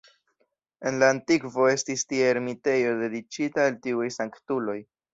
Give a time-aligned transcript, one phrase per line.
[0.89, 4.81] En la antikvo estis tie ermitejo dediĉita al tiuj sanktuloj.